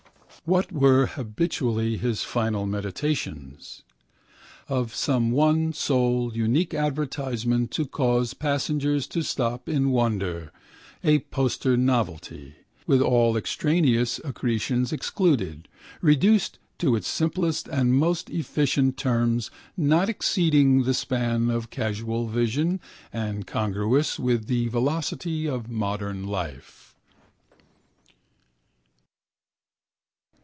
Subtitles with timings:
[0.43, 3.83] What were habitually his final meditations?
[4.67, 10.51] Of some one sole unique advertisement to cause passers to stop in wonder,
[11.05, 12.55] a poster novelty,
[12.87, 15.67] with all extraneous accretions excluded,
[16.01, 22.81] reduced to its simplest and most efficient terms not exceeding the span of casual vision
[23.13, 26.87] and congruous with the velocity of modern life.